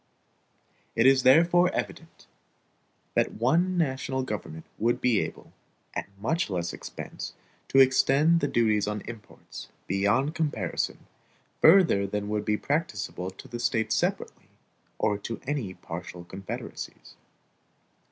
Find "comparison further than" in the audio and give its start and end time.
10.33-12.29